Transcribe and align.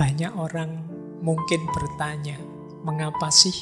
banyak 0.00 0.32
orang 0.32 0.80
mungkin 1.20 1.68
bertanya, 1.76 2.40
mengapa 2.88 3.28
sih 3.28 3.52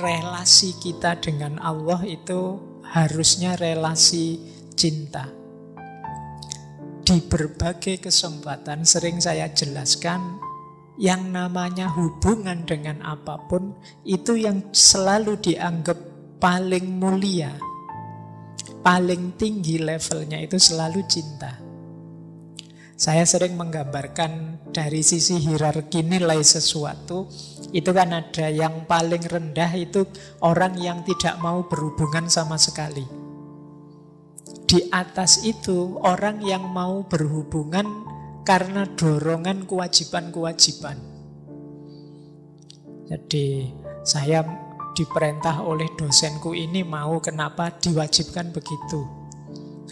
relasi 0.00 0.72
kita 0.80 1.20
dengan 1.20 1.60
Allah 1.60 2.00
itu 2.08 2.56
harusnya 2.80 3.52
relasi 3.60 4.40
cinta? 4.72 5.28
Di 7.04 7.20
berbagai 7.20 8.00
kesempatan 8.00 8.88
sering 8.88 9.20
saya 9.20 9.52
jelaskan 9.52 10.40
yang 10.96 11.28
namanya 11.28 11.92
hubungan 11.92 12.64
dengan 12.64 13.04
apa 13.04 13.36
pun 13.44 13.76
itu 14.08 14.40
yang 14.40 14.72
selalu 14.72 15.36
dianggap 15.36 16.00
paling 16.40 16.96
mulia, 16.96 17.52
paling 18.80 19.36
tinggi 19.36 19.84
levelnya 19.84 20.40
itu 20.40 20.56
selalu 20.56 21.04
cinta. 21.04 21.60
Saya 22.96 23.28
sering 23.28 23.60
menggambarkan 23.60 24.64
dari 24.72 25.04
sisi 25.04 25.36
hierarki 25.36 26.00
nilai 26.00 26.40
sesuatu, 26.40 27.28
itu 27.76 27.92
kan 27.92 28.16
ada 28.16 28.48
yang 28.48 28.88
paling 28.88 29.20
rendah 29.20 29.68
itu 29.76 30.08
orang 30.40 30.80
yang 30.80 31.04
tidak 31.04 31.36
mau 31.44 31.68
berhubungan 31.68 32.24
sama 32.32 32.56
sekali. 32.56 33.04
Di 34.64 34.88
atas 34.88 35.44
itu 35.44 36.00
orang 36.00 36.40
yang 36.40 36.72
mau 36.72 37.04
berhubungan 37.04 37.84
karena 38.48 38.88
dorongan 38.96 39.68
kewajiban-kewajiban. 39.68 40.96
Jadi 43.12 43.70
saya 44.08 44.40
diperintah 44.96 45.60
oleh 45.62 45.92
dosenku 46.00 46.56
ini 46.56 46.80
mau 46.80 47.20
kenapa 47.20 47.76
diwajibkan 47.76 48.56
begitu. 48.56 49.15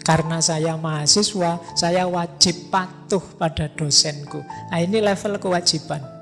Karena 0.05 0.37
saya 0.37 0.77
mahasiswa, 0.77 1.57
saya 1.73 2.05
wajib 2.05 2.69
patuh 2.69 3.25
pada 3.41 3.65
dosenku. 3.73 4.37
Nah 4.69 4.77
ini 4.77 5.01
level 5.01 5.41
kewajiban. 5.41 6.15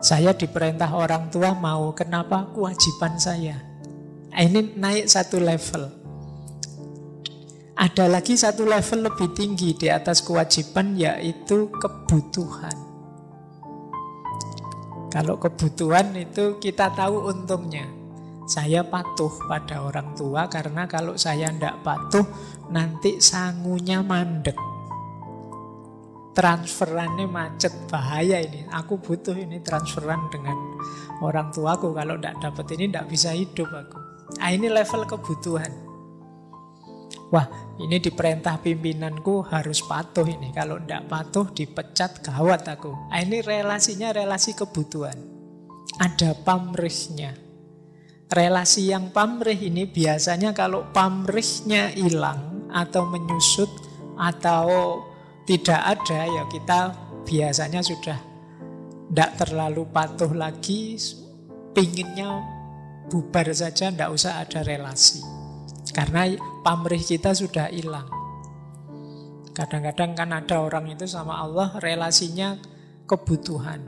Saya 0.00 0.32
diperintah 0.32 0.92
orang 0.92 1.28
tua 1.28 1.52
mau, 1.52 1.92
kenapa 1.92 2.48
kewajiban 2.52 3.20
saya? 3.20 3.56
Nah, 4.36 4.44
ini 4.44 4.76
naik 4.76 5.08
satu 5.08 5.40
level. 5.40 5.88
Ada 7.76 8.04
lagi 8.04 8.36
satu 8.36 8.68
level 8.68 9.08
lebih 9.08 9.32
tinggi 9.32 9.72
di 9.72 9.88
atas 9.88 10.20
kewajiban 10.20 10.92
yaitu 10.96 11.72
kebutuhan. 11.80 12.76
Kalau 15.08 15.40
kebutuhan 15.40 16.12
itu 16.12 16.60
kita 16.60 16.92
tahu 16.92 17.32
untungnya. 17.32 17.95
Saya 18.46 18.86
patuh 18.86 19.42
pada 19.50 19.82
orang 19.82 20.14
tua 20.14 20.46
karena 20.46 20.86
kalau 20.86 21.18
saya 21.18 21.50
tidak 21.50 21.82
patuh 21.82 22.22
nanti 22.70 23.18
sangunya 23.18 24.06
mandek. 24.06 24.54
Transferannya 26.30 27.26
macet, 27.26 27.74
bahaya 27.90 28.38
ini. 28.38 28.62
Aku 28.70 29.02
butuh 29.02 29.34
ini 29.34 29.58
transferan 29.66 30.30
dengan 30.30 30.54
orang 31.24 31.50
tuaku. 31.50 31.90
Kalau 31.90 32.14
tidak 32.22 32.38
dapat 32.38 32.66
ini 32.76 32.84
tidak 32.86 33.06
bisa 33.10 33.34
hidup 33.34 33.66
aku. 33.72 33.98
Nah, 34.38 34.50
ini 34.52 34.68
level 34.70 35.02
kebutuhan. 35.08 35.72
Wah, 37.32 37.48
ini 37.82 37.98
diperintah 37.98 38.62
pimpinanku 38.62 39.48
harus 39.48 39.80
patuh 39.82 40.28
ini. 40.28 40.52
Kalau 40.54 40.78
tidak 40.78 41.08
patuh 41.08 41.50
dipecat 41.50 42.22
gawat 42.22 42.68
aku. 42.68 42.94
Nah, 43.10 43.18
ini 43.18 43.42
relasinya 43.42 44.12
relasi 44.14 44.54
kebutuhan. 44.54 45.16
Ada 45.98 46.36
pamrihnya. 46.44 47.45
Relasi 48.26 48.90
yang 48.90 49.14
pamrih 49.14 49.58
ini 49.58 49.86
biasanya 49.86 50.50
kalau 50.50 50.90
pamrihnya 50.90 51.94
hilang 51.94 52.66
atau 52.74 53.06
menyusut 53.06 53.70
atau 54.18 54.98
tidak 55.46 55.78
ada 55.78 56.26
ya 56.26 56.42
kita 56.50 56.80
biasanya 57.22 57.86
sudah 57.86 58.18
tidak 59.06 59.38
terlalu 59.38 59.86
patuh 59.86 60.34
lagi, 60.34 60.98
pinginnya 61.70 62.42
bubar 63.06 63.46
saja, 63.54 63.94
tidak 63.94 64.10
usah 64.10 64.42
ada 64.42 64.66
relasi. 64.66 65.22
Karena 65.94 66.26
pamrih 66.66 67.00
kita 67.00 67.30
sudah 67.30 67.70
hilang. 67.70 68.10
Kadang-kadang 69.54 70.18
kan 70.18 70.30
ada 70.34 70.60
orang 70.60 70.90
itu 70.90 71.06
sama 71.06 71.38
Allah 71.38 71.78
relasinya 71.78 72.58
kebutuhan. 73.06 73.86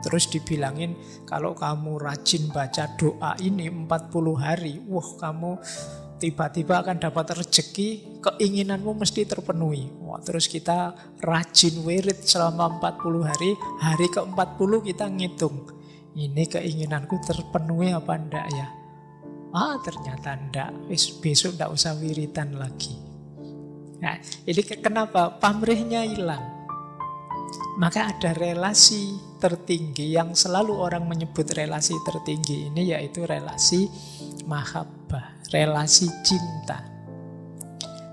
Terus 0.00 0.32
dibilangin 0.32 0.96
kalau 1.28 1.52
kamu 1.52 2.00
rajin 2.00 2.48
baca 2.48 2.88
doa 2.96 3.36
ini 3.40 3.68
40 3.68 3.88
hari, 4.40 4.80
wah 4.88 5.08
kamu 5.20 5.60
tiba-tiba 6.20 6.84
akan 6.84 7.00
dapat 7.00 7.32
rezeki, 7.32 8.20
keinginanmu 8.20 8.92
mesti 8.92 9.24
terpenuhi. 9.24 9.88
Wah, 10.04 10.20
terus 10.20 10.46
kita 10.46 10.92
rajin 11.24 11.80
wirid 11.80 12.20
selama 12.20 12.76
40 12.78 13.24
hari, 13.24 13.50
hari 13.80 14.06
ke-40 14.12 14.72
kita 14.92 15.08
ngitung. 15.08 15.64
Ini 16.12 16.44
keinginanku 16.44 17.16
terpenuhi 17.24 17.96
apa 17.96 18.12
enggak 18.20 18.46
ya? 18.52 18.68
Ah 19.50 19.74
ternyata 19.82 20.36
ndak, 20.36 20.70
besok 21.24 21.58
ndak 21.58 21.72
usah 21.74 21.96
wiritan 21.98 22.54
lagi. 22.54 22.94
Nah, 24.00 24.16
ini 24.46 24.60
kenapa? 24.64 25.40
Pamrihnya 25.40 26.06
hilang. 26.06 26.44
Maka 27.80 28.12
ada 28.12 28.36
relasi 28.36 29.29
tertinggi 29.40 30.12
yang 30.12 30.36
selalu 30.36 30.76
orang 30.76 31.08
menyebut 31.08 31.48
relasi 31.56 31.96
tertinggi 32.04 32.68
ini 32.68 32.92
yaitu 32.92 33.24
relasi 33.24 33.88
mahabbah, 34.44 35.40
relasi 35.50 36.06
cinta. 36.22 36.86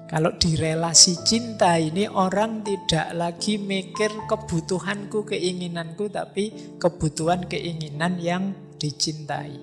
Kalau 0.07 0.39
di 0.39 0.55
relasi 0.55 1.19
cinta 1.27 1.75
ini 1.75 2.07
orang 2.07 2.63
tidak 2.63 3.11
lagi 3.11 3.59
mikir 3.59 4.07
kebutuhanku, 4.31 5.27
keinginanku, 5.27 6.07
tapi 6.07 6.79
kebutuhan 6.79 7.43
keinginan 7.43 8.15
yang 8.15 8.55
dicintai. 8.79 9.59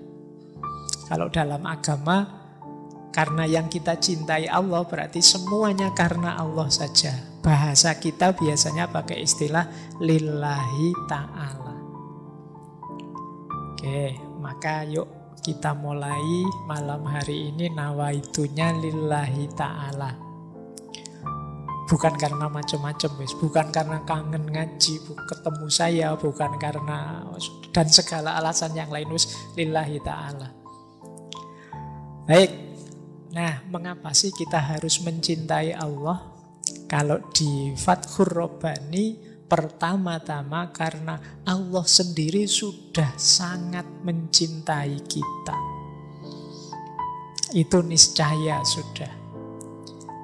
Kalau 1.08 1.32
dalam 1.32 1.64
agama, 1.64 2.44
karena 3.08 3.48
yang 3.48 3.72
kita 3.72 3.96
cintai 3.96 4.44
Allah 4.44 4.84
berarti 4.84 5.24
semuanya 5.24 5.96
karena 5.96 6.36
Allah 6.36 6.68
saja. 6.68 7.33
Bahasa 7.44 7.92
kita 8.00 8.32
biasanya 8.32 8.88
pakai 8.88 9.20
istilah 9.20 9.68
lillahi 10.00 10.96
ta'ala. 11.04 11.76
Oke, 13.76 14.16
maka 14.40 14.80
yuk 14.88 15.04
kita 15.44 15.76
mulai 15.76 16.24
malam 16.64 17.04
hari 17.04 17.52
ini 17.52 17.68
nawaitunya 17.68 18.72
lillahi 18.80 19.44
ta'ala. 19.52 20.16
Bukan 21.84 22.16
karena 22.16 22.48
macam-macam, 22.48 23.10
bukan 23.36 23.68
karena 23.68 24.00
kangen 24.08 24.48
ngaji, 24.48 25.04
ketemu 25.04 25.66
saya, 25.68 26.16
bukan 26.16 26.56
karena 26.56 27.28
dan 27.76 27.92
segala 27.92 28.40
alasan 28.40 28.72
yang 28.72 28.88
lain, 28.88 29.12
wis 29.12 29.28
lillahi 29.52 30.00
ta'ala. 30.00 30.48
Baik, 32.24 32.50
nah 33.36 33.60
mengapa 33.68 34.16
sih 34.16 34.32
kita 34.32 34.56
harus 34.56 34.96
mencintai 35.04 35.76
Allah? 35.76 36.33
Kalau 36.88 37.18
di 37.32 37.72
Fathur 37.74 38.28
Robbani 38.30 39.16
pertama-tama 39.44 40.72
karena 40.72 41.16
Allah 41.44 41.84
sendiri 41.84 42.48
sudah 42.48 43.14
sangat 43.18 43.84
mencintai 44.02 44.96
kita. 45.04 45.56
Itu 47.54 47.84
niscaya 47.86 48.64
sudah. 48.64 49.12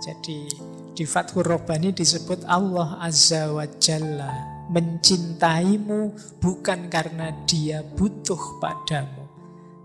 Jadi 0.01 0.49
di 0.97 1.05
Fathur 1.05 1.47
Robbani 1.47 1.93
disebut 1.93 2.43
Allah 2.49 2.99
Azza 2.99 3.53
wa 3.53 3.69
Jalla 3.79 4.67
mencintaimu 4.71 6.15
bukan 6.39 6.87
karena 6.87 7.35
dia 7.45 7.83
butuh 7.83 8.63
padamu 8.63 9.21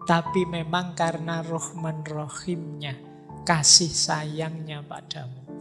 tapi 0.06 0.46
memang 0.46 0.94
karena 0.94 1.42
rohman 1.42 2.06
rohimnya, 2.06 2.94
kasih 3.42 3.90
sayangnya 3.90 4.86
padamu. 4.86 5.55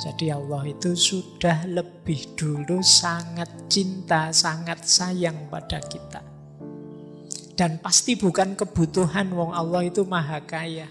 Jadi 0.00 0.32
Allah 0.32 0.64
itu 0.64 0.96
sudah 0.96 1.68
lebih 1.68 2.32
dulu 2.32 2.80
sangat 2.80 3.68
cinta, 3.68 4.32
sangat 4.32 4.88
sayang 4.88 5.52
pada 5.52 5.76
kita. 5.76 6.24
Dan 7.52 7.76
pasti 7.84 8.16
bukan 8.16 8.56
kebutuhan 8.56 9.28
wong 9.36 9.52
Allah 9.52 9.84
itu 9.84 10.00
maha 10.08 10.40
kaya. 10.40 10.88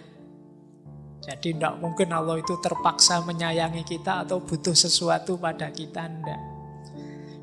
Jadi 1.25 1.57
tidak 1.57 1.81
mungkin 1.81 2.13
Allah 2.13 2.37
itu 2.37 2.53
terpaksa 2.61 3.25
menyayangi 3.25 3.81
kita 3.81 4.29
atau 4.29 4.45
butuh 4.45 4.77
sesuatu 4.77 5.41
pada 5.41 5.73
kita, 5.73 6.05
tidak. 6.05 6.41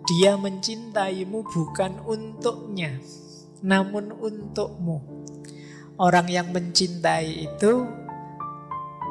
Dia 0.06 0.38
mencintaimu 0.38 1.42
bukan 1.50 1.98
untuknya, 2.06 2.94
namun 3.66 4.14
untukmu. 4.14 5.02
Orang 5.98 6.30
yang 6.30 6.54
mencintai 6.54 7.50
itu 7.50 7.90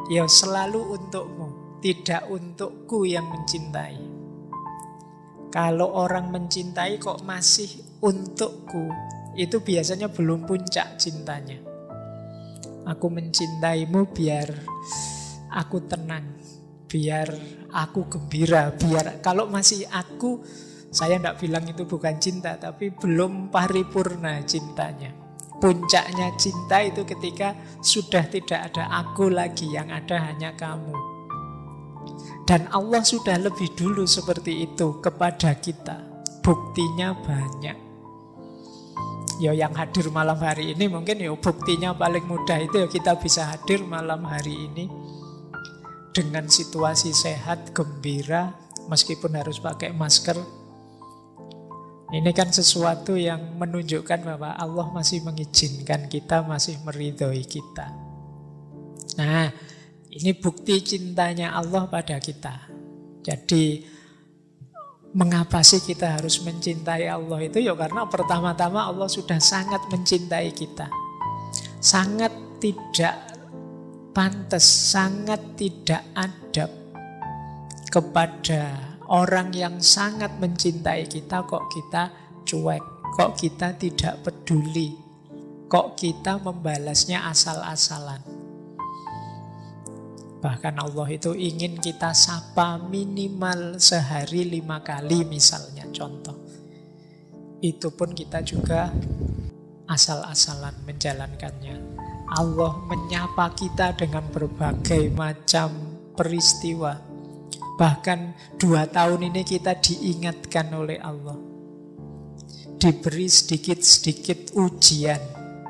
ya 0.08 0.24
selalu 0.24 0.96
untukmu, 0.96 1.65
tidak 1.86 2.26
untukku 2.34 3.06
yang 3.06 3.30
mencintai. 3.30 3.94
Kalau 5.54 5.94
orang 5.94 6.34
mencintai 6.34 6.98
kok 6.98 7.22
masih 7.22 7.70
untukku, 8.02 8.90
itu 9.38 9.62
biasanya 9.62 10.10
belum 10.10 10.50
puncak 10.50 10.98
cintanya. 10.98 11.62
Aku 12.90 13.14
mencintaimu 13.14 14.10
biar 14.18 14.50
aku 15.54 15.86
tenang, 15.86 16.34
biar 16.90 17.30
aku 17.70 18.10
gembira, 18.10 18.74
biar 18.74 19.22
kalau 19.22 19.46
masih 19.46 19.86
aku 19.86 20.42
Saya 20.96 21.20
tidak 21.20 21.44
bilang 21.44 21.68
itu 21.68 21.84
bukan 21.84 22.16
cinta, 22.24 22.56
tapi 22.56 22.88
belum 22.88 23.52
paripurna 23.52 24.40
cintanya. 24.48 25.12
Puncaknya 25.60 26.32
cinta 26.40 26.80
itu 26.80 27.04
ketika 27.04 27.52
sudah 27.84 28.24
tidak 28.32 28.72
ada 28.72 28.88
aku 29.04 29.28
lagi, 29.28 29.76
yang 29.76 29.92
ada 29.92 30.32
hanya 30.32 30.56
kamu. 30.56 31.15
Dan 32.46 32.70
Allah 32.70 33.02
sudah 33.02 33.42
lebih 33.42 33.74
dulu 33.74 34.06
seperti 34.06 34.70
itu 34.70 35.02
kepada 35.02 35.58
kita. 35.58 35.98
Buktinya 36.46 37.18
banyak. 37.26 37.78
Ya 39.42 39.52
yang 39.52 39.76
hadir 39.76 40.08
malam 40.14 40.40
hari 40.40 40.72
ini 40.72 40.88
mungkin 40.88 41.20
ya 41.20 41.34
buktinya 41.36 41.92
paling 41.92 42.24
mudah 42.24 42.56
itu 42.62 42.86
ya 42.86 42.88
kita 42.88 43.20
bisa 43.20 43.52
hadir 43.52 43.84
malam 43.84 44.24
hari 44.24 44.56
ini 44.72 44.88
dengan 46.16 46.48
situasi 46.48 47.12
sehat, 47.12 47.76
gembira, 47.76 48.56
meskipun 48.88 49.36
harus 49.36 49.60
pakai 49.60 49.92
masker. 49.92 50.40
Ini 52.16 52.32
kan 52.32 52.54
sesuatu 52.54 53.20
yang 53.20 53.60
menunjukkan 53.60 54.24
bahwa 54.24 54.56
Allah 54.56 54.88
masih 54.96 55.20
mengizinkan 55.28 56.08
kita, 56.08 56.46
masih 56.48 56.80
meridhoi 56.88 57.44
kita. 57.44 57.92
Nah, 59.20 59.52
ini 60.16 60.32
bukti 60.32 60.80
cintanya 60.80 61.52
Allah 61.52 61.92
pada 61.92 62.16
kita. 62.24 62.72
Jadi, 63.20 63.84
mengapa 65.12 65.60
sih 65.60 65.84
kita 65.84 66.20
harus 66.20 66.40
mencintai 66.44 67.08
Allah 67.08 67.40
itu? 67.44 67.60
Ya 67.60 67.76
karena 67.76 68.08
pertama-tama 68.08 68.88
Allah 68.88 69.12
sudah 69.12 69.40
sangat 69.44 69.84
mencintai 69.92 70.56
kita. 70.56 70.88
Sangat 71.84 72.32
tidak 72.64 73.16
pantas, 74.16 74.64
sangat 74.64 75.40
tidak 75.60 76.04
adab 76.16 76.72
kepada 77.92 78.96
orang 79.12 79.56
yang 79.56 79.80
sangat 79.80 80.36
mencintai 80.40 81.08
kita 81.08 81.48
kok 81.48 81.68
kita 81.72 82.12
cuek, 82.44 82.84
kok 83.16 83.32
kita 83.40 83.72
tidak 83.80 84.20
peduli, 84.24 84.96
kok 85.72 85.96
kita 85.96 86.40
membalasnya 86.44 87.24
asal-asalan. 87.32 88.35
Bahkan 90.46 90.78
Allah 90.78 91.10
itu 91.10 91.34
ingin 91.34 91.82
kita 91.82 92.14
sapa 92.14 92.78
minimal 92.78 93.82
sehari 93.82 94.46
lima 94.46 94.78
kali 94.86 95.26
misalnya 95.26 95.90
contoh. 95.90 96.38
Itu 97.66 97.90
pun 97.98 98.14
kita 98.14 98.46
juga 98.46 98.94
asal-asalan 99.90 100.86
menjalankannya. 100.86 101.98
Allah 102.30 102.78
menyapa 102.86 103.58
kita 103.58 103.98
dengan 103.98 104.30
berbagai 104.30 105.10
macam 105.18 105.74
peristiwa. 106.14 106.94
Bahkan 107.82 108.20
dua 108.62 108.86
tahun 108.86 109.34
ini 109.34 109.42
kita 109.42 109.82
diingatkan 109.82 110.70
oleh 110.78 111.02
Allah. 111.02 111.42
Diberi 112.78 113.26
sedikit-sedikit 113.26 114.54
ujian, 114.54 115.22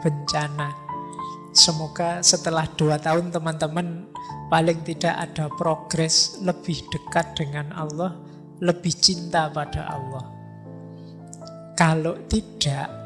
bencana. 0.04 0.85
Semoga 1.56 2.20
setelah 2.20 2.68
dua 2.76 3.00
tahun 3.00 3.32
teman-teman 3.32 4.12
paling 4.52 4.84
tidak 4.84 5.16
ada 5.16 5.48
progres 5.56 6.38
lebih 6.44 6.84
dekat 6.92 7.32
dengan 7.40 7.72
Allah, 7.72 8.12
lebih 8.60 8.92
cinta 8.92 9.48
pada 9.48 9.88
Allah. 9.88 10.26
Kalau 11.80 12.20
tidak, 12.28 13.06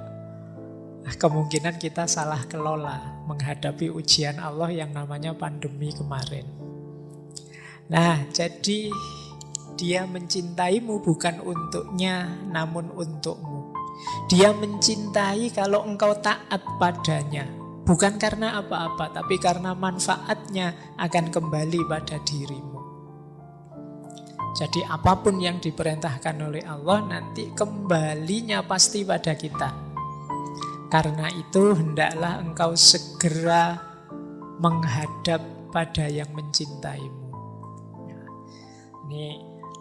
Nah, 1.10 1.18
kemungkinan 1.18 1.81
kita 1.81 2.06
salah 2.06 2.46
kelola 2.46 3.25
menghadapi 3.25 3.90
ujian 3.90 4.38
Allah 4.38 4.69
yang 4.69 4.94
namanya 4.94 5.34
pandemi 5.34 5.90
kemarin. 5.90 6.46
Nah, 7.90 8.30
jadi 8.30 8.94
dia 9.74 10.06
mencintaimu 10.06 11.01
bukan 11.01 11.42
untuknya, 11.42 12.30
namun 12.54 12.94
untukmu. 12.94 13.74
Dia 14.30 14.54
mencintai 14.54 15.50
kalau 15.50 15.81
engkau 15.81 16.13
taat 16.22 16.62
padanya. 16.78 17.59
Bukan 17.89 18.21
karena 18.21 18.62
apa-apa, 18.62 19.09
tapi 19.09 19.41
karena 19.41 19.74
manfaatnya 19.74 20.94
akan 21.01 21.33
kembali 21.33 21.89
pada 21.89 22.21
dirimu. 22.21 22.77
Jadi 24.53 24.86
apa 24.86 25.18
pun 25.18 25.41
yang 25.41 25.57
diperintahkan 25.57 26.38
oleh 26.38 26.62
Allah 26.69 27.01
nanti 27.01 27.50
kembalinya 27.50 28.62
pasti 28.62 29.01
pada 29.01 29.33
kita. 29.33 29.74
Karena 30.94 31.33
itu 31.33 31.74
hendaklah 31.74 32.38
engkau 32.45 32.77
segera 32.77 33.81
menghadap 34.62 35.41
pada 35.74 36.06
yang 36.06 36.30
mencintaimu. 36.30 37.25
Ini 39.09 39.25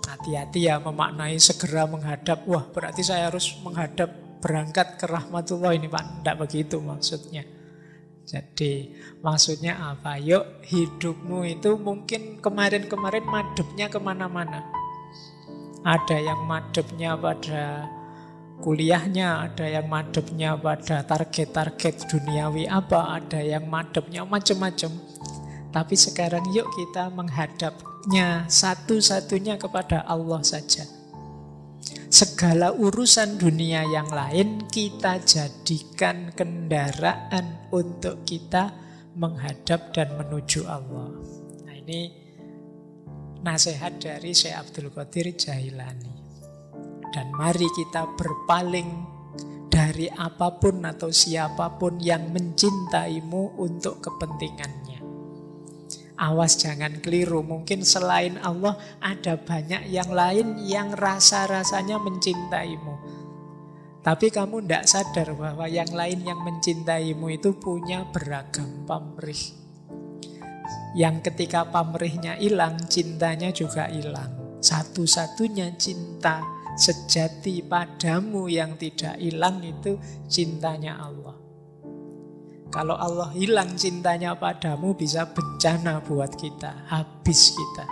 hati-hati 0.09 0.65
ya 0.65 0.81
memaknai 0.81 1.37
segera 1.37 1.85
menghadap. 1.85 2.49
Wah 2.49 2.65
berarti 2.73 3.05
saya 3.05 3.29
harus 3.29 3.53
menghadap 3.61 4.41
berangkat 4.41 4.97
ke 4.97 5.05
rahmatullah 5.05 5.77
ini 5.77 5.93
Pak. 5.93 6.25
Tidak 6.25 6.37
begitu 6.41 6.81
maksudnya. 6.81 7.58
Jadi 8.29 8.93
maksudnya 9.25 9.97
apa? 9.97 10.21
Yuk 10.21 10.61
hidupmu 10.69 11.49
itu 11.49 11.81
mungkin 11.81 12.45
kemarin-kemarin 12.45 13.25
madepnya 13.25 13.89
ke 13.89 13.97
mana-mana. 13.97 14.69
Ada 15.81 16.21
yang 16.21 16.45
madepnya 16.45 17.17
pada 17.17 17.89
kuliahnya, 18.61 19.49
ada 19.49 19.65
yang 19.65 19.89
madepnya 19.89 20.61
pada 20.61 21.01
target-target 21.09 22.05
duniawi 22.13 22.69
apa, 22.69 23.17
ada 23.17 23.41
yang 23.41 23.65
madepnya 23.65 24.29
macam-macam. 24.29 24.93
Tapi 25.73 25.95
sekarang 25.97 26.45
yuk 26.53 26.69
kita 26.77 27.09
menghadapnya 27.09 28.45
satu-satunya 28.45 29.57
kepada 29.57 30.05
Allah 30.05 30.45
saja. 30.45 30.98
Segala 32.09 32.73
urusan 32.73 33.37
dunia 33.37 33.85
yang 33.85 34.09
lain 34.09 34.65
kita 34.73 35.21
jadikan 35.29 36.33
kendaraan 36.33 37.69
untuk 37.69 38.25
kita 38.25 38.73
menghadap 39.13 39.93
dan 39.93 40.17
menuju 40.17 40.65
Allah. 40.65 41.13
Nah 41.69 41.77
ini 41.77 42.09
nasihat 43.45 44.01
dari 44.01 44.33
Syekh 44.33 44.57
Abdul 44.57 44.89
Qadir 44.89 45.37
Jailani. 45.37 46.17
Dan 47.13 47.29
mari 47.37 47.69
kita 47.77 48.09
berpaling 48.17 48.89
dari 49.69 50.09
apa 50.09 50.49
pun 50.57 50.89
atau 50.89 51.13
siapa 51.13 51.77
pun 51.77 52.01
yang 52.01 52.33
mencintaimu 52.33 53.61
untuk 53.61 54.01
kepentingannya. 54.01 54.88
Awas 56.19 56.59
jangan 56.59 56.99
keliru, 56.99 57.47
mungkin 57.47 57.87
selain 57.87 58.43
Allah 58.43 58.75
ada 58.99 59.39
banyak 59.39 59.87
yang 59.87 60.11
lain 60.11 60.59
yang 60.67 60.91
rasa-rasanya 60.91 62.03
mencintaimu. 62.03 62.99
Tapi 64.03 64.27
kamu 64.27 64.67
tidak 64.67 64.85
sadar 64.91 65.31
bahwa 65.39 65.71
yang 65.71 65.95
lain 65.95 66.27
yang 66.27 66.43
mencintaimu 66.43 67.39
itu 67.39 67.55
punya 67.55 68.03
beragam 68.11 68.83
pamrih. 68.83 69.55
Yang 70.99 71.31
ketika 71.31 71.71
pamrihnya 71.71 72.35
hilang, 72.43 72.83
cintanya 72.91 73.55
juga 73.55 73.87
hilang. 73.87 74.59
Satu-satunya 74.59 75.79
cinta 75.79 76.43
sejati 76.75 77.63
padamu 77.63 78.51
yang 78.51 78.75
tidak 78.75 79.15
hilang 79.23 79.63
itu 79.63 79.95
cintanya 80.27 80.99
Allah. 80.99 81.38
Kalau 82.69 83.01
Allah 83.01 83.33
hilang 83.33 83.81
cintanya 83.81 84.37
padamu 84.37 84.93
bisa 84.93 85.25
bencana 85.33 86.05
buat 86.05 86.37
kita, 86.37 86.85
habis 86.93 87.57
kita. 87.57 87.85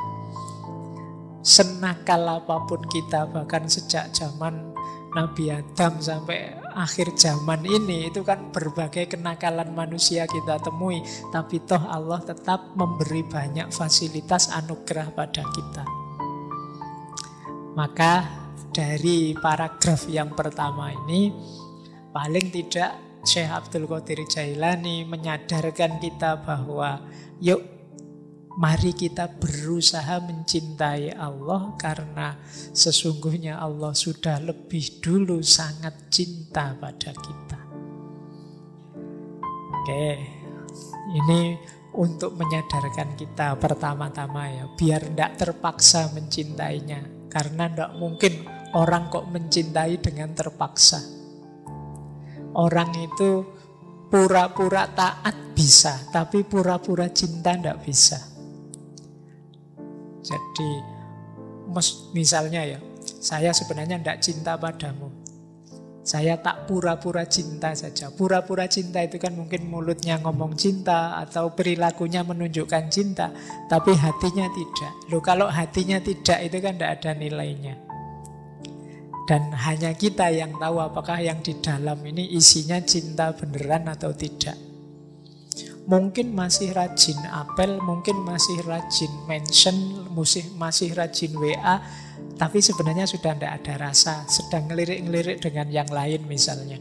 Senakal 1.41 2.27
apa 2.29 2.69
pun 2.69 2.85
kita 2.85 3.25
bahkan 3.33 3.65
sejak 3.65 4.13
zaman 4.13 4.77
Nabi 5.17 5.49
Adam 5.49 5.97
sampai 5.97 6.61
akhir 6.77 7.17
zaman 7.17 7.65
ini 7.65 8.13
itu 8.13 8.21
kan 8.21 8.53
berbagai 8.53 9.17
kenakalan 9.17 9.73
manusia 9.73 10.29
kita 10.29 10.61
temui 10.61 11.01
tapi 11.33 11.65
toh 11.65 11.81
Allah 11.81 12.21
tetap 12.21 12.77
memberi 12.77 13.25
banyak 13.25 13.73
fasilitas 13.73 14.53
anugerah 14.53 15.09
pada 15.17 15.41
kita. 15.57 15.85
Maka 17.73 18.29
dari 18.77 19.33
paragraf 19.33 20.05
yang 20.13 20.37
pertama 20.37 20.93
ini 20.93 21.33
paling 22.13 22.53
tidak 22.53 23.06
Syekh 23.27 23.51
Abdul 23.51 23.91
Qadir 23.91 24.23
Jailani 24.31 25.03
menyadarkan 25.03 25.99
kita 25.99 26.47
bahwa 26.47 27.03
yuk 27.43 27.59
mari 28.55 28.95
kita 28.95 29.27
berusaha 29.37 30.23
mencintai 30.23 31.11
Allah 31.19 31.75
karena 31.75 32.39
sesungguhnya 32.71 33.59
Allah 33.59 33.91
sudah 33.99 34.39
lebih 34.39 35.03
dulu 35.03 35.43
sangat 35.43 36.07
cinta 36.07 36.79
pada 36.79 37.11
kita. 37.11 37.61
Oke, 39.75 40.07
ini 41.19 41.59
untuk 41.99 42.39
menyadarkan 42.39 43.19
kita 43.19 43.59
pertama-tama 43.59 44.55
ya, 44.55 44.65
biar 44.79 45.03
tidak 45.03 45.33
terpaksa 45.35 46.15
mencintainya. 46.15 47.27
Karena 47.27 47.69
tidak 47.69 47.93
mungkin 48.01 48.57
Orang 48.77 49.09
kok 49.09 49.33
mencintai 49.33 49.97
dengan 50.05 50.37
terpaksa. 50.37 51.16
Orang 52.57 52.97
itu 52.97 53.45
pura-pura 54.09 54.89
taat 54.97 55.53
bisa, 55.53 56.09
tapi 56.09 56.41
pura-pura 56.41 57.13
cinta 57.13 57.53
tidak 57.53 57.85
bisa. 57.85 58.17
Jadi 60.25 60.71
misalnya 62.17 62.65
ya, 62.65 62.81
Saya 63.07 63.51
sebenarnya 63.55 64.03
tidak 64.03 64.19
cinta 64.23 64.59
padamu. 64.59 65.11
Saya 66.07 66.39
tak 66.39 66.71
pura-pura 66.71 67.27
cinta 67.27 67.75
saja. 67.75 68.15
Pura-pura 68.15 68.71
cinta 68.71 69.03
itu 69.03 69.19
kan 69.19 69.35
mungkin 69.35 69.67
mulutnya 69.67 70.23
ngomong 70.23 70.55
cinta 70.55 71.19
atau 71.19 71.51
perilakunya 71.51 72.23
menunjukkan 72.23 72.87
cinta, 72.87 73.35
tapi 73.67 73.91
hatinya 73.95 74.47
tidak. 74.55 74.93
Loh 75.11 75.19
kalau 75.19 75.51
hatinya 75.51 75.99
tidak 75.99 76.47
itu 76.47 76.63
kan 76.63 76.79
tidak 76.79 77.03
ada 77.03 77.11
nilainya. 77.19 77.86
Dan 79.27 79.51
hanya 79.51 79.91
kita 79.91 80.31
yang 80.31 80.55
tahu 80.55 80.79
apakah 80.79 81.19
yang 81.19 81.43
di 81.43 81.59
dalam 81.59 81.99
ini 82.07 82.31
isinya 82.31 82.79
cinta 82.79 83.35
beneran 83.35 83.91
atau 83.91 84.15
tidak. 84.15 84.55
Mungkin 85.87 86.35
masih 86.35 86.75
rajin 86.75 87.19
apel, 87.31 87.79
mungkin 87.83 88.23
masih 88.23 88.63
rajin 88.67 89.11
mention, 89.27 90.07
masih, 90.15 90.47
masih 90.59 90.95
rajin 90.95 91.31
WA, 91.39 91.79
tapi 92.39 92.59
sebenarnya 92.59 93.07
sudah 93.07 93.39
tidak 93.39 93.53
ada 93.63 93.75
rasa, 93.91 94.27
sedang 94.27 94.67
ngelirik-ngelirik 94.67 95.39
dengan 95.39 95.71
yang 95.71 95.91
lain 95.91 96.27
misalnya. 96.27 96.79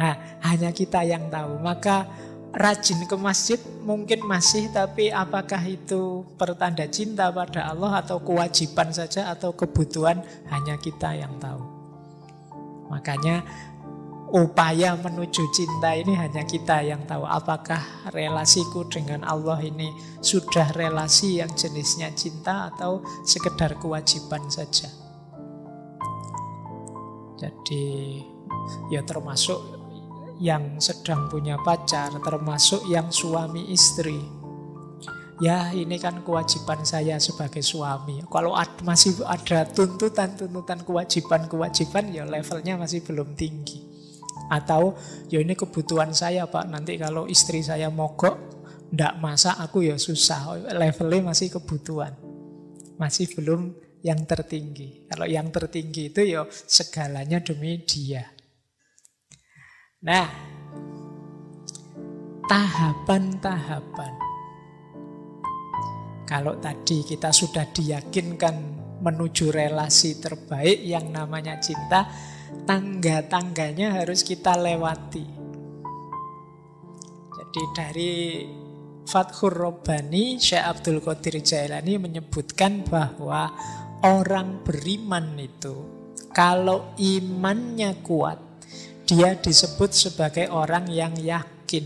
Nah, 0.00 0.40
hanya 0.48 0.72
kita 0.72 1.04
yang 1.04 1.28
tahu. 1.28 1.60
Maka 1.60 2.08
rajin 2.50 3.06
ke 3.06 3.14
masjid 3.14 3.60
mungkin 3.86 4.26
masih, 4.26 4.70
tapi 4.74 5.10
apakah 5.10 5.62
itu 5.66 6.26
pertanda 6.34 6.86
cinta 6.90 7.30
pada 7.30 7.70
Allah 7.70 8.02
atau 8.02 8.18
kewajiban 8.18 8.90
saja 8.90 9.30
atau 9.30 9.54
kebutuhan 9.54 10.22
hanya 10.50 10.74
kita 10.78 11.14
yang 11.14 11.38
tahu. 11.38 11.62
Makanya 12.90 13.46
upaya 14.30 14.94
menuju 14.98 15.42
cinta 15.50 15.94
ini 15.94 16.14
hanya 16.14 16.46
kita 16.46 16.82
yang 16.86 17.02
tahu 17.06 17.26
apakah 17.26 17.82
relasiku 18.14 18.86
dengan 18.86 19.26
Allah 19.26 19.58
ini 19.62 19.90
sudah 20.22 20.70
relasi 20.74 21.42
yang 21.42 21.50
jenisnya 21.54 22.14
cinta 22.14 22.70
atau 22.74 23.02
sekedar 23.26 23.78
kewajiban 23.78 24.42
saja. 24.50 24.90
Jadi 27.38 28.20
ya 28.92 29.00
termasuk 29.02 29.79
yang 30.40 30.80
sedang 30.80 31.28
punya 31.28 31.60
pacar, 31.60 32.10
termasuk 32.24 32.88
yang 32.88 33.12
suami 33.12 33.68
istri. 33.70 34.16
Ya 35.40 35.72
ini 35.72 35.96
kan 35.96 36.20
kewajiban 36.20 36.84
saya 36.84 37.16
sebagai 37.16 37.64
suami. 37.64 38.20
Kalau 38.28 38.56
ad, 38.56 38.80
masih 38.84 39.20
ada 39.24 39.64
tuntutan-tuntutan 39.68 40.84
kewajiban-kewajiban 40.84 42.12
ya 42.12 42.24
levelnya 42.28 42.76
masih 42.76 43.00
belum 43.04 43.36
tinggi. 43.36 43.84
Atau 44.52 44.96
ya 45.32 45.40
ini 45.40 45.56
kebutuhan 45.56 46.12
saya 46.12 46.44
Pak, 46.44 46.68
nanti 46.68 47.00
kalau 47.00 47.24
istri 47.24 47.64
saya 47.64 47.88
mogok, 47.88 48.36
ndak 48.92 49.16
masak 49.20 49.56
aku 49.60 49.88
ya 49.88 49.96
susah. 49.96 50.60
Levelnya 50.76 51.32
masih 51.32 51.48
kebutuhan. 51.52 52.16
Masih 53.00 53.32
belum 53.32 53.72
yang 54.04 54.24
tertinggi. 54.28 55.08
Kalau 55.08 55.24
yang 55.24 55.48
tertinggi 55.48 56.12
itu 56.12 56.20
ya 56.36 56.44
segalanya 56.48 57.40
demi 57.40 57.80
dia. 57.84 58.39
Nah, 60.00 60.32
tahapan-tahapan. 62.48 64.12
Kalau 66.24 66.56
tadi 66.56 67.04
kita 67.04 67.28
sudah 67.28 67.68
diyakinkan 67.68 68.80
menuju 69.04 69.52
relasi 69.52 70.16
terbaik 70.16 70.80
yang 70.80 71.12
namanya 71.12 71.60
cinta, 71.60 72.08
tangga-tangganya 72.64 74.00
harus 74.00 74.24
kita 74.24 74.56
lewati. 74.56 75.26
Jadi 77.36 77.62
dari 77.76 78.12
Fathur 79.04 79.52
Robbani, 79.52 80.40
Syekh 80.40 80.64
Abdul 80.64 81.04
Qadir 81.04 81.44
Jailani 81.44 82.00
menyebutkan 82.00 82.88
bahwa 82.88 83.52
orang 84.00 84.64
beriman 84.64 85.36
itu 85.36 85.76
kalau 86.32 86.96
imannya 86.96 88.00
kuat, 88.00 88.49
dia 89.10 89.34
disebut 89.34 89.90
sebagai 89.90 90.46
orang 90.54 90.86
yang 90.86 91.10
yakin. 91.18 91.82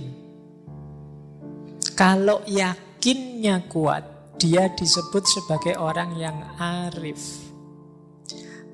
Kalau 1.97 2.45
yakinnya 2.45 3.65
kuat, 3.65 4.37
dia 4.37 4.69
disebut 4.69 5.25
sebagai 5.25 5.81
orang 5.81 6.21
yang 6.21 6.37
arif. 6.61 7.49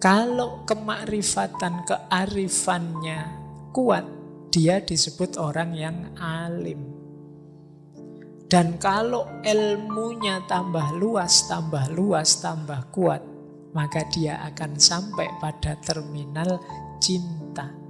Kalau 0.02 0.66
kemakrifatan, 0.66 1.86
kearifannya 1.86 3.20
kuat, 3.70 4.02
dia 4.50 4.82
disebut 4.82 5.38
orang 5.38 5.70
yang 5.78 6.10
alim. 6.18 6.90
Dan 8.50 8.82
kalau 8.82 9.30
ilmunya 9.46 10.42
tambah 10.50 10.98
luas, 10.98 11.46
tambah 11.46 11.86
luas, 11.94 12.42
tambah 12.42 12.90
kuat, 12.90 13.22
maka 13.78 14.02
dia 14.10 14.42
akan 14.42 14.74
sampai 14.74 15.38
pada 15.38 15.78
terminal 15.78 16.58
cinta. 16.98 17.89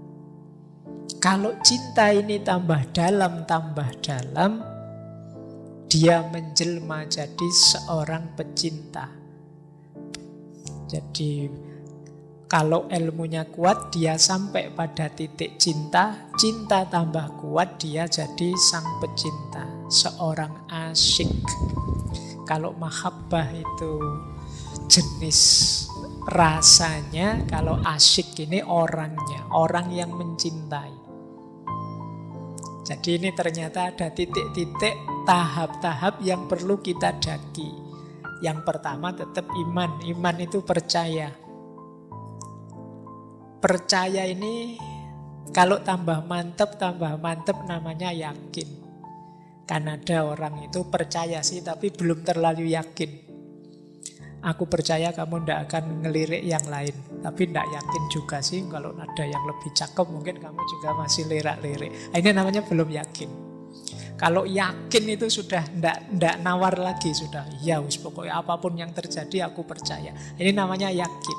Kalau 1.19 1.59
cinta 1.67 2.15
ini 2.15 2.39
tambah 2.39 2.95
dalam, 2.95 3.43
tambah 3.49 3.91
dalam, 3.99 4.63
dia 5.91 6.23
menjelma 6.31 7.03
jadi 7.11 7.49
seorang 7.51 8.39
pecinta. 8.39 9.11
Jadi 10.87 11.51
kalau 12.51 12.91
ilmunya 12.91 13.47
kuat, 13.47 13.95
dia 13.95 14.19
sampai 14.19 14.75
pada 14.75 15.07
titik 15.07 15.55
cinta. 15.55 16.31
Cinta 16.35 16.83
tambah 16.83 17.39
kuat, 17.39 17.79
dia 17.79 18.11
jadi 18.11 18.55
sang 18.59 18.99
pecinta. 18.99 19.67
Seorang 19.87 20.67
asyik. 20.67 21.31
Kalau 22.51 22.75
mahabbah 22.75 23.55
itu 23.55 23.95
jenis 24.91 25.41
rasanya, 26.27 27.47
kalau 27.47 27.79
asyik 27.87 28.35
ini 28.43 28.67
orangnya. 28.67 29.47
Orang 29.55 29.95
yang 29.95 30.11
mencintai. 30.11 31.00
Jadi 32.91 33.23
ini 33.23 33.31
ternyata 33.31 33.95
ada 33.95 34.11
titik-titik 34.11 34.99
tahap-tahap 35.23 36.19
yang 36.27 36.51
perlu 36.51 36.83
kita 36.83 37.15
daki. 37.23 37.71
Yang 38.43 38.67
pertama 38.67 39.15
tetap 39.15 39.47
iman. 39.47 40.03
Iman 40.03 40.43
itu 40.43 40.59
percaya 40.67 41.31
Percaya 43.61 44.25
ini 44.25 44.81
kalau 45.53 45.85
tambah 45.85 46.25
mantep, 46.25 46.81
tambah 46.81 47.21
mantep 47.21 47.61
namanya 47.69 48.09
yakin. 48.09 48.65
Kan 49.69 49.85
ada 49.85 50.25
orang 50.25 50.65
itu 50.65 50.89
percaya 50.89 51.45
sih 51.45 51.61
tapi 51.61 51.93
belum 51.93 52.25
terlalu 52.25 52.73
yakin. 52.73 53.30
Aku 54.41 54.65
percaya 54.65 55.13
kamu 55.13 55.45
ndak 55.45 55.69
akan 55.69 56.01
ngelirik 56.01 56.41
yang 56.41 56.65
lain. 56.65 56.97
Tapi 57.21 57.53
ndak 57.53 57.67
yakin 57.69 58.03
juga 58.09 58.41
sih 58.41 58.65
kalau 58.73 58.97
ada 58.97 59.25
yang 59.29 59.45
lebih 59.45 59.69
cakep 59.77 60.07
mungkin 60.09 60.41
kamu 60.41 60.61
juga 60.65 60.97
masih 60.97 61.29
lirak-lirik. 61.29 61.93
Nah, 62.09 62.17
ini 62.17 62.31
namanya 62.33 62.65
belum 62.65 62.89
yakin. 62.89 63.31
Kalau 64.17 64.49
yakin 64.49 65.05
itu 65.13 65.29
sudah 65.29 65.65
ndak 65.77 66.13
ndak 66.17 66.35
nawar 66.41 66.77
lagi 66.81 67.13
sudah. 67.13 67.45
Ya 67.61 67.81
wis 67.85 68.01
pokoknya 68.01 68.41
apa 68.41 68.57
pun 68.57 68.77
yang 68.77 68.93
terjadi 68.97 69.53
aku 69.53 69.65
percaya. 69.69 70.17
Ini 70.41 70.57
namanya 70.57 70.89
yakin. 70.89 71.39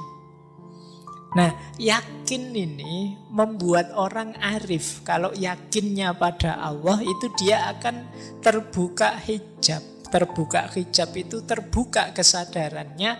Nah, 1.31 1.55
yakin 1.79 2.51
ini 2.51 3.15
membuat 3.31 3.95
orang 3.95 4.35
arif. 4.37 4.99
Kalau 5.01 5.31
yakinnya 5.31 6.11
pada 6.13 6.59
Allah 6.59 6.99
itu 7.01 7.31
dia 7.39 7.71
akan 7.71 8.05
terbuka 8.43 9.15
hijab. 9.15 9.90
Terbuka 10.11 10.67
hijab 10.75 11.15
itu 11.15 11.39
terbuka 11.47 12.11
kesadarannya 12.11 13.15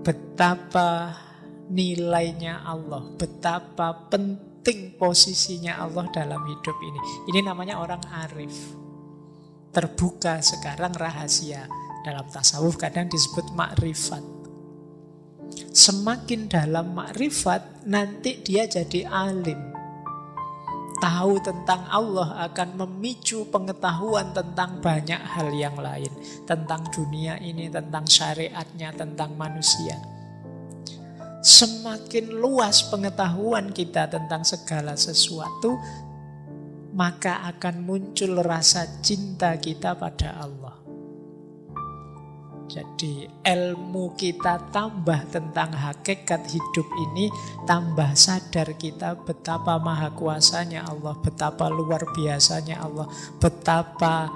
betapa 0.00 1.12
nilainya 1.68 2.64
Allah, 2.64 3.04
betapa 3.20 4.08
penting 4.08 4.96
posisinya 4.96 5.84
Allah 5.84 6.08
dalam 6.08 6.40
hidup 6.48 6.76
ini. 6.80 7.00
Ini 7.28 7.40
namanya 7.44 7.76
orang 7.80 8.00
arif. 8.24 8.56
Terbuka 9.72 10.40
sekarang 10.44 10.92
rahasia. 10.92 11.64
Dalam 12.02 12.26
tasawuf 12.28 12.76
kadang 12.76 13.06
disebut 13.06 13.54
makrifat. 13.54 14.20
Semakin 15.72 16.50
dalam 16.50 16.92
makrifat, 16.92 17.86
nanti 17.88 18.42
dia 18.44 18.68
jadi 18.68 19.08
alim. 19.08 19.71
Tahu 21.02 21.42
tentang 21.42 21.82
Allah 21.90 22.46
akan 22.46 22.78
memicu 22.78 23.42
pengetahuan 23.50 24.30
tentang 24.30 24.78
banyak 24.78 25.18
hal 25.18 25.50
yang 25.50 25.74
lain. 25.74 26.14
Tentang 26.46 26.86
dunia 26.94 27.42
ini, 27.42 27.66
tentang 27.66 28.06
syariatnya, 28.06 28.94
tentang 28.94 29.34
manusia. 29.34 29.98
Semakin 31.42 32.38
luas 32.38 32.86
pengetahuan 32.86 33.74
kita 33.74 34.06
tentang 34.06 34.46
segala 34.46 34.94
sesuatu, 34.94 35.74
maka 36.94 37.50
akan 37.50 37.82
muncul 37.82 38.38
rasa 38.38 38.86
cinta 39.02 39.58
kita 39.58 39.98
pada 39.98 40.38
Allah. 40.38 40.81
Jadi 42.72 43.28
ilmu 43.44 44.16
kita 44.16 44.72
tambah 44.72 45.28
tentang 45.28 45.76
hakikat 45.76 46.40
hidup 46.48 46.88
ini, 47.04 47.28
tambah 47.68 48.16
sadar 48.16 48.72
kita 48.80 49.20
betapa 49.28 49.76
maha 49.76 50.08
kuasanya 50.16 50.88
Allah, 50.88 51.12
betapa 51.20 51.68
luar 51.68 52.00
biasanya 52.16 52.80
Allah, 52.80 53.04
betapa 53.36 54.32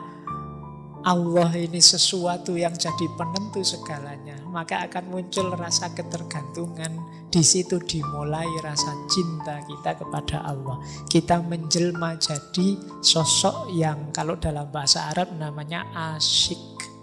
Allah 1.06 1.48
ini 1.56 1.80
sesuatu 1.80 2.60
yang 2.60 2.76
jadi 2.76 3.08
penentu 3.16 3.64
segalanya, 3.64 4.36
maka 4.52 4.84
akan 4.84 5.16
muncul 5.16 5.56
rasa 5.56 5.94
ketergantungan. 5.96 6.92
Di 7.32 7.40
situ 7.40 7.80
dimulai 7.80 8.48
rasa 8.60 8.92
cinta 9.08 9.64
kita 9.64 9.96
kepada 9.96 10.44
Allah. 10.44 10.76
Kita 11.08 11.40
menjelma 11.40 12.20
jadi 12.20 13.00
sosok 13.00 13.72
yang 13.72 14.12
kalau 14.12 14.36
dalam 14.36 14.68
bahasa 14.68 15.08
Arab 15.14 15.32
namanya 15.40 15.88
asyik. 15.94 16.95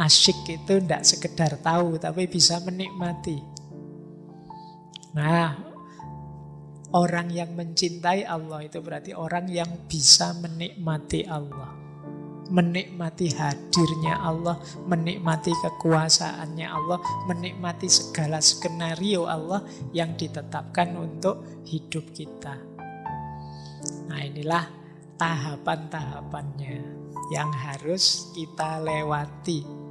Asyik 0.00 0.62
itu 0.62 0.80
tidak 0.80 1.04
sekedar 1.04 1.52
tahu, 1.60 2.00
tapi 2.00 2.24
bisa 2.24 2.60
menikmati. 2.64 3.40
Nah, 5.12 5.52
orang 6.96 7.28
yang 7.28 7.52
mencintai 7.52 8.24
Allah 8.24 8.64
itu 8.64 8.80
berarti 8.80 9.12
orang 9.12 9.52
yang 9.52 9.68
bisa 9.84 10.32
menikmati 10.40 11.28
Allah 11.28 11.82
menikmati 12.52 13.32
hadirnya 13.32 14.20
Allah, 14.20 14.60
menikmati 14.84 15.56
kekuasaannya 15.56 16.68
Allah, 16.68 17.00
menikmati 17.24 17.88
segala 17.88 18.44
skenario 18.44 19.24
Allah 19.24 19.64
yang 19.96 20.12
ditetapkan 20.20 20.92
untuk 21.00 21.64
hidup 21.64 22.12
kita. 22.12 22.60
Nah, 24.12 24.20
inilah 24.20 24.68
tahapan-tahapannya 25.16 26.76
yang 27.32 27.48
harus 27.48 28.28
kita 28.36 28.84
lewati. 28.84 29.81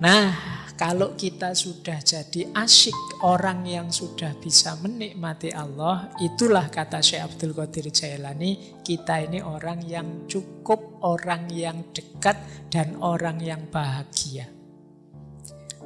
Nah, 0.00 0.32
kalau 0.72 1.14
kita 1.14 1.52
sudah 1.52 2.00
jadi 2.00 2.48
asyik 2.56 3.22
orang 3.22 3.62
yang 3.68 3.92
sudah 3.92 4.32
bisa 4.40 4.74
menikmati 4.80 5.52
Allah, 5.52 6.10
itulah 6.18 6.72
kata 6.72 6.98
Syekh 6.98 7.22
Abdul 7.22 7.52
Qadir 7.52 7.86
Jailani, 7.92 8.82
kita 8.82 9.20
ini 9.22 9.44
orang 9.44 9.84
yang 9.84 10.26
cukup, 10.26 11.04
orang 11.04 11.46
yang 11.52 11.92
dekat, 11.92 12.34
dan 12.72 12.98
orang 12.98 13.38
yang 13.38 13.68
bahagia. 13.68 14.48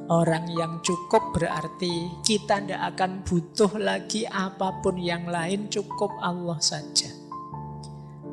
Orang 0.07 0.47
yang 0.55 0.79
cukup 0.79 1.35
berarti 1.35 2.23
kita 2.23 2.63
tidak 2.63 2.95
akan 2.95 3.27
butuh 3.27 3.75
lagi 3.75 4.23
apa 4.23 4.79
pun 4.79 4.95
yang 4.95 5.27
lain, 5.27 5.67
cukup 5.67 6.15
Allah 6.23 6.55
saja. 6.63 7.11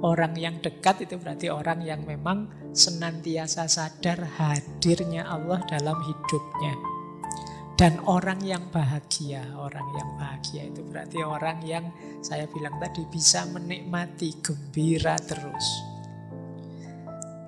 Orang 0.01 0.39
yang 0.39 0.63
dekat 0.63 1.03
itu 1.03 1.19
berarti 1.19 1.51
orang 1.51 1.83
yang 1.83 2.07
memang 2.07 2.64
senantiasa 2.75 3.71
sadar 3.71 4.27
hadirnya 4.37 5.25
Allah 5.25 5.63
dalam 5.71 5.97
hidupnya. 6.03 6.75
Dan 7.75 7.99
orang 8.07 8.39
yang 8.43 8.71
bahagia, 8.71 9.43
orang 9.59 9.83
yang 9.99 10.11
bahagia 10.15 10.71
itu 10.71 10.83
berarti 10.87 11.19
orang 11.27 11.59
yang 11.67 11.91
saya 12.23 12.47
bilang 12.47 12.79
tadi 12.79 13.03
bisa 13.11 13.47
menikmati 13.51 14.39
gembira 14.39 15.19
terus. 15.19 15.67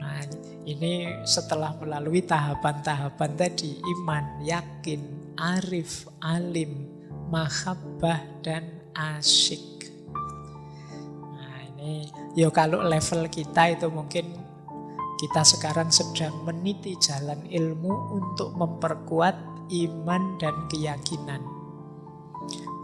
Nah, 0.03 0.27
ini 0.67 1.23
setelah 1.23 1.79
melalui 1.79 2.27
tahapan-tahapan 2.27 3.33
tadi, 3.39 3.79
iman, 3.79 4.43
yakin, 4.43 5.03
arif, 5.39 6.11
alim, 6.19 6.91
mahabbah, 7.31 8.43
dan 8.43 8.67
asyik. 8.99 9.77
Ya 12.37 12.53
kalau 12.53 12.85
level 12.85 13.33
kita 13.33 13.73
itu 13.73 13.89
mungkin 13.89 14.46
kita 15.17 15.43
sekarang 15.43 15.89
sedang 15.89 16.45
meniti 16.45 16.97
jalan 17.01 17.45
ilmu 17.49 18.21
untuk 18.21 18.53
memperkuat 18.53 19.37
iman 19.73 20.23
dan 20.37 20.55
keyakinan. 20.69 21.43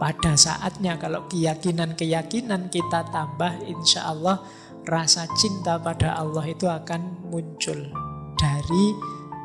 Pada 0.01 0.35
saatnya 0.35 0.99
kalau 0.99 1.29
keyakinan-keyakinan 1.29 2.67
kita 2.73 3.07
tambah, 3.13 3.63
insya 3.63 4.11
Allah 4.11 4.43
rasa 4.83 5.29
cinta 5.39 5.79
pada 5.79 6.19
Allah 6.19 6.43
itu 6.43 6.67
akan 6.67 7.31
muncul 7.31 7.87
dari 8.35 8.85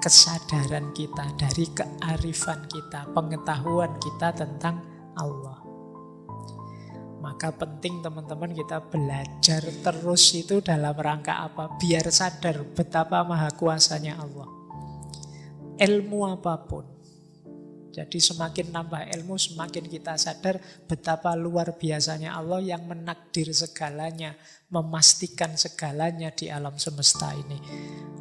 kesadaran 0.02 0.90
kita, 0.96 1.36
dari 1.38 1.68
kearifan 1.70 2.66
kita, 2.66 3.06
pengetahuan 3.14 3.94
kita 4.02 4.34
tentang 4.34 4.82
Allah. 5.14 5.67
Maka 7.28 7.52
penting 7.52 8.00
teman-teman 8.00 8.56
kita 8.56 8.88
belajar 8.88 9.60
terus 9.60 10.32
itu 10.32 10.64
dalam 10.64 10.96
rangka 10.96 11.44
apa? 11.44 11.76
Biar 11.76 12.08
sadar 12.08 12.64
betapa 12.72 13.20
maha 13.20 13.52
kuasanya 13.52 14.16
Allah. 14.16 14.48
Ilmu 15.76 16.24
apa 16.24 16.56
pun. 16.64 16.88
Jadi 17.92 18.16
semakin 18.16 18.72
nambah 18.72 19.12
ilmu, 19.12 19.36
semakin 19.36 19.84
kita 19.92 20.16
sadar 20.16 20.56
betapa 20.88 21.36
luar 21.36 21.76
biasanya 21.76 22.32
Allah 22.32 22.64
yang 22.64 22.88
menakdir 22.88 23.52
segalanya, 23.52 24.32
memastikan 24.72 25.52
segalanya 25.52 26.32
di 26.32 26.48
alam 26.48 26.80
semesta 26.80 27.28
ini. 27.36 27.60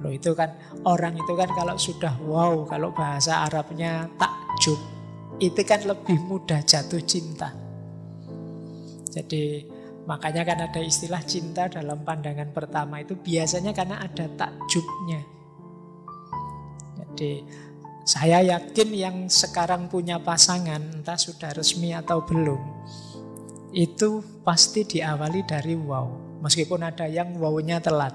Loh 0.04 0.12
itu 0.12 0.36
kan, 0.36 0.52
orang 0.84 1.16
itu 1.16 1.32
kan 1.32 1.48
kalau 1.56 1.80
sudah 1.80 2.12
wow, 2.28 2.68
kalau 2.68 2.92
bahasa 2.92 3.48
Arabnya 3.48 4.12
takjub, 4.20 4.82
itu 5.40 5.64
kan 5.64 5.80
lebih 5.88 6.20
mudah 6.28 6.60
jatuh 6.60 7.00
cinta. 7.08 7.67
Jadi 9.12 9.64
makanya 10.08 10.48
kan 10.48 10.60
ada 10.72 10.80
istilah 10.80 11.20
cinta 11.24 11.68
dalam 11.68 12.04
pandangan 12.04 12.52
pertama 12.56 13.04
itu 13.04 13.16
biasanya 13.20 13.76
karena 13.76 14.04
ada 14.04 14.26
takjubnya. 14.36 15.22
Jadi 16.98 17.44
saya 18.08 18.40
yakin 18.40 18.90
yang 18.96 19.18
sekarang 19.28 19.92
punya 19.92 20.16
pasangan 20.22 20.80
entah 20.80 21.20
sudah 21.20 21.52
resmi 21.52 21.92
atau 21.92 22.24
belum 22.24 22.62
itu 23.76 24.24
pasti 24.42 24.88
diawali 24.88 25.44
dari 25.44 25.76
wow. 25.76 26.40
Meskipun 26.42 26.86
ada 26.86 27.10
yang 27.10 27.36
wow-nya 27.36 27.82
telat. 27.82 28.14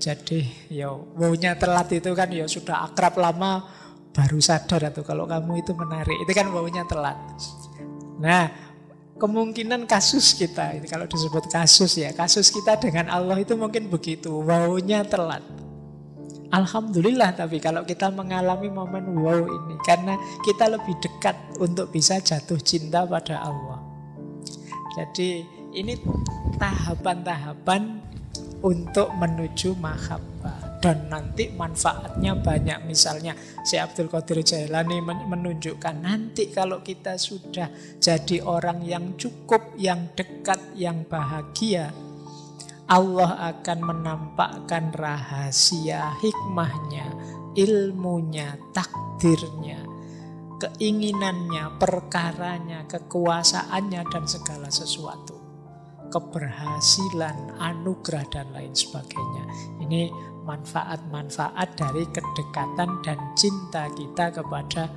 Jadi 0.00 0.70
ya 0.72 0.92
wow-nya 0.92 1.56
telat 1.56 1.88
itu 1.92 2.12
kan 2.16 2.28
ya 2.32 2.46
sudah 2.46 2.88
akrab 2.88 3.16
lama 3.20 3.64
baru 4.14 4.40
sadar 4.40 4.92
atau 4.92 5.02
kalau 5.02 5.26
kamu 5.26 5.60
itu 5.60 5.72
menarik. 5.74 6.16
Itu 6.22 6.32
kan 6.32 6.48
wow-nya 6.52 6.84
telat. 6.86 7.16
Nah, 8.20 8.69
kemungkinan 9.20 9.84
kasus 9.84 10.32
kita, 10.32 10.80
kalau 10.88 11.04
disebut 11.04 11.52
kasus 11.52 12.00
ya, 12.00 12.10
kasus 12.16 12.48
kita 12.48 12.80
dengan 12.80 13.12
Allah 13.12 13.36
itu 13.36 13.52
mungkin 13.52 13.92
begitu, 13.92 14.32
wownya 14.32 15.04
telat. 15.04 15.44
Alhamdulillah 16.50 17.38
tapi 17.38 17.62
kalau 17.62 17.86
kita 17.86 18.10
mengalami 18.10 18.66
momen 18.66 19.14
wow 19.14 19.46
ini 19.46 19.78
karena 19.86 20.18
kita 20.42 20.66
lebih 20.66 20.98
dekat 20.98 21.38
untuk 21.62 21.94
bisa 21.94 22.18
jatuh 22.18 22.58
cinta 22.58 23.06
pada 23.06 23.38
Allah. 23.38 23.78
Jadi 24.98 25.46
ini 25.78 25.94
tahapan-tahapan 26.58 28.02
untuk 28.66 29.14
menuju 29.14 29.78
mahabbah 29.78 30.69
dan 30.80 31.12
nanti 31.12 31.52
manfaatnya 31.52 32.32
banyak 32.40 32.88
misalnya 32.88 33.36
si 33.62 33.76
Abdul 33.76 34.08
Qadir 34.08 34.40
Jailani 34.40 35.04
menunjukkan 35.04 36.00
nanti 36.00 36.48
kalau 36.48 36.80
kita 36.80 37.20
sudah 37.20 37.68
jadi 38.00 38.40
orang 38.40 38.80
yang 38.88 39.14
cukup 39.20 39.76
yang 39.76 40.08
dekat 40.16 40.58
yang 40.72 41.04
bahagia 41.04 41.92
Allah 42.88 43.54
akan 43.54 43.78
menampakkan 43.84 44.90
rahasia 44.96 46.16
hikmahnya 46.24 47.12
ilmunya 47.60 48.56
takdirnya 48.72 49.84
keinginannya 50.60 51.76
perkaranya 51.76 52.88
kekuasaannya 52.88 54.02
dan 54.08 54.24
segala 54.24 54.72
sesuatu 54.72 55.40
keberhasilan, 56.10 57.54
anugerah 57.62 58.26
dan 58.34 58.50
lain 58.50 58.74
sebagainya. 58.74 59.46
Ini 59.78 60.10
manfaat-manfaat 60.44 61.68
dari 61.76 62.04
kedekatan 62.08 63.00
dan 63.04 63.18
cinta 63.36 63.86
kita 63.92 64.32
kepada 64.32 64.88